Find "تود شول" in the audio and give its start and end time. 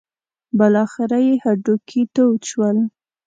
2.15-2.77